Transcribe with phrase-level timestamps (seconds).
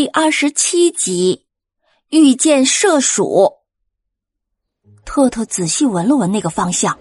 [0.00, 1.44] 第二十七集，
[2.08, 3.52] 遇见射鼠。
[5.04, 6.98] 特特仔细闻了闻那个方向，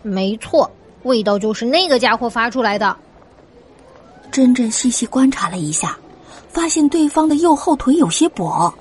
[0.00, 0.70] 没错，
[1.02, 2.96] 味道就是那个家伙发出来的。
[4.32, 5.98] 真真细细观察了一下，
[6.48, 8.72] 发现对方的右后腿有些跛，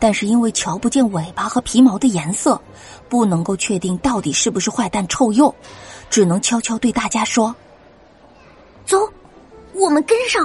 [0.00, 2.60] 但是因为瞧不见尾巴和皮毛的颜色，
[3.08, 5.54] 不能够确定到底是不是坏蛋臭鼬，
[6.10, 7.54] 只能悄悄对大家说
[8.84, 8.98] ：“走，
[9.72, 10.44] 我们跟上。”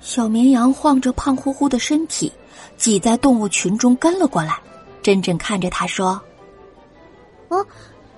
[0.00, 2.32] 小绵羊晃着胖乎乎的身体，
[2.76, 4.58] 挤在动物群中跟了过来。
[5.02, 6.20] 珍珍看着他说
[7.48, 7.64] ：“哦，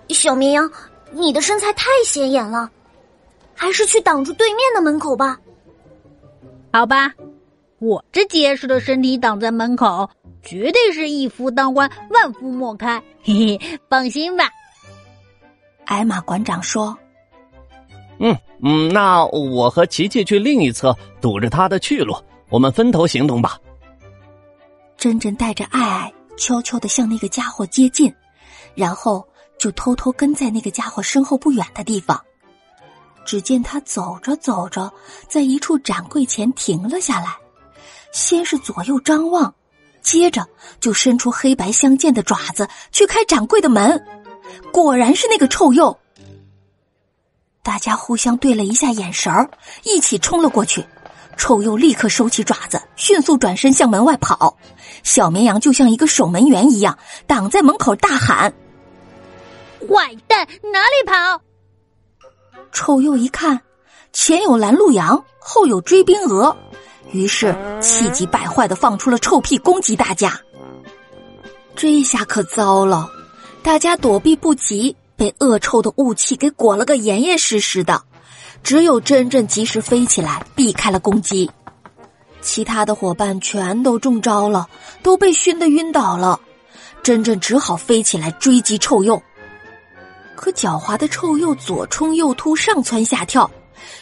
[0.08, 0.70] 小绵羊，
[1.12, 2.70] 你的身材太显眼了，
[3.54, 5.38] 还是去挡住对面的门口吧。”
[6.72, 7.12] 好吧，
[7.78, 10.08] 我这结实的身体挡在门口，
[10.42, 13.02] 绝对是一夫当关，万夫莫开。
[13.22, 14.48] 嘿嘿，放心吧。
[15.84, 16.96] 艾玛馆长说。
[18.20, 22.14] 嗯嗯，那我和琪琪去另一侧堵着他的去路，
[22.50, 23.58] 我们分头行动吧。
[24.98, 28.14] 珍珍带着爱爱悄悄的向那个家伙接近，
[28.74, 29.26] 然后
[29.58, 32.22] 就偷偷跟在那个家伙身后不远的地方。
[33.24, 34.92] 只见他走着走着，
[35.26, 37.36] 在一处展柜前停了下来，
[38.12, 39.54] 先是左右张望，
[40.02, 40.46] 接着
[40.80, 44.04] 就伸出黑白相间的爪子去开展柜的门，
[44.70, 45.96] 果然是那个臭鼬。
[47.62, 49.50] 大家互相对了一下眼神儿，
[49.84, 50.84] 一起冲了过去。
[51.36, 54.56] 臭鼬立刻收起爪子，迅速转身向门外跑。
[55.02, 58.52] 小绵羊就像一个守门员一样，挡在门口大喊
[59.88, 61.42] ：“坏蛋，哪里跑！”
[62.72, 63.60] 臭鼬一看，
[64.12, 66.54] 前有拦路羊，后有追兵鹅，
[67.12, 70.38] 于是气急败坏的放出了臭屁攻击大家。
[71.74, 73.08] 这下可糟了，
[73.62, 74.94] 大家躲避不及。
[75.20, 78.02] 被恶臭的雾气给裹了个严严实实的，
[78.62, 81.50] 只有真正及时飞起来避开了攻击，
[82.40, 84.66] 其他的伙伴全都中招了，
[85.02, 86.40] 都被熏得晕倒了。
[87.02, 89.20] 真正只好飞起来追击臭鼬，
[90.34, 93.50] 可狡猾的臭鼬左冲右突，上蹿下跳，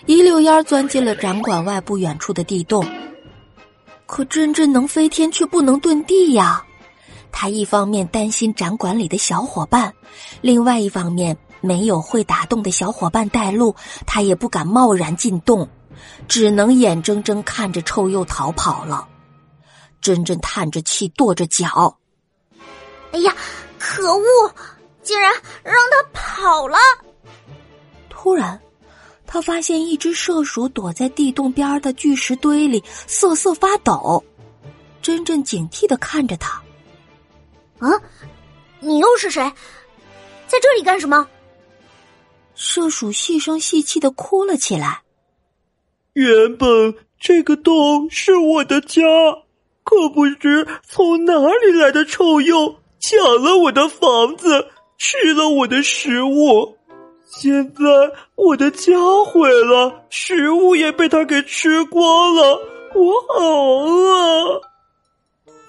[0.07, 2.87] 一溜烟钻进了展馆外不远处的地洞。
[4.07, 6.65] 可真正能飞天，却不能遁地呀。
[7.31, 9.95] 他一方面担心展馆里的小伙伴，
[10.41, 13.75] 另外一方面没有会打洞的小伙伴带路，
[14.07, 15.69] 他也不敢贸然进洞，
[16.27, 19.07] 只能眼睁睁看着臭鼬逃跑了。
[20.01, 21.99] 真真叹着气，跺着脚
[23.13, 23.35] ：“哎呀，
[23.79, 24.55] 可恶！
[25.03, 25.33] 竟然
[25.65, 26.77] 让他跑了！”
[28.09, 28.61] 突然，
[29.27, 34.23] 他发现一只麝鼠躲在地洞边的巨石堆里，瑟瑟发抖。
[35.03, 36.63] 真真警惕的看着他。
[37.81, 37.89] 啊！
[38.81, 39.43] 你又是谁？
[40.47, 41.29] 在这里干什么？
[42.55, 45.03] 射鼠细声细气的哭了起来。
[46.15, 49.03] 原本这个洞是我的家，
[49.85, 56.77] 可不知从哪里来的臭鼬抢了我的房子，吃了我的食物。
[57.27, 57.83] 现在
[58.35, 58.93] 我的家
[59.27, 62.61] 毁了，食物也被他给吃光了，
[62.95, 63.45] 我好
[63.85, 64.63] 饿。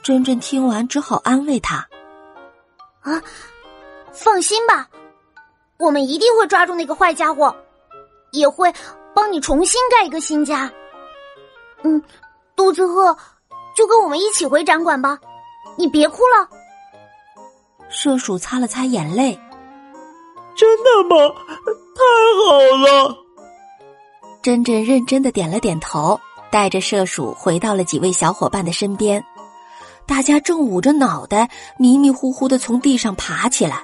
[0.02, 1.88] 珍珍听完，只好安慰他。
[3.02, 3.22] 啊，
[4.12, 4.88] 放心吧，
[5.78, 7.56] 我们一定会抓住那个坏家伙，
[8.32, 8.72] 也会
[9.14, 10.72] 帮你重新盖一个新家。
[11.84, 12.02] 嗯，
[12.56, 13.16] 肚子饿，
[13.76, 15.18] 就跟我们一起回展馆吧，
[15.78, 16.50] 你别哭了。
[17.90, 19.40] 射鼠擦了擦眼泪，
[20.56, 21.36] 真的吗？
[21.96, 22.04] 太
[22.46, 23.18] 好了！
[24.42, 26.20] 真真认真的点了点头，
[26.52, 29.24] 带着射鼠回到了几位小伙伴的身边。
[30.10, 31.48] 大家正捂着脑袋，
[31.78, 33.84] 迷迷糊糊的从地上爬起来。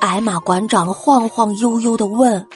[0.00, 2.46] 矮马馆长晃晃悠悠的问：“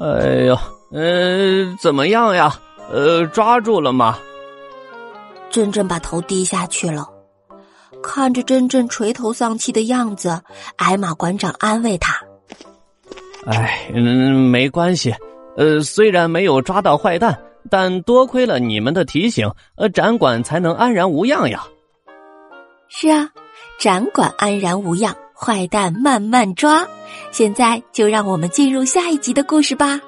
[0.00, 0.58] 哎呦，
[0.90, 2.58] 呃，怎么样呀？
[2.90, 4.18] 呃，抓住了吗？”
[5.50, 7.06] 真真把头低下去了，
[8.02, 10.40] 看着真真垂头丧气的样子，
[10.76, 12.18] 矮马馆长安慰他
[13.44, 15.14] ：“哎，嗯，没关系。
[15.58, 17.38] 呃，虽然没有抓到坏蛋，
[17.68, 19.46] 但多亏了你们的提醒，
[19.76, 21.62] 呃，展馆才能安然无恙呀。”
[22.94, 23.30] 是啊，
[23.78, 26.86] 展馆安然无恙，坏蛋慢慢抓。
[27.30, 29.98] 现在就让我们进入下一集的故事吧。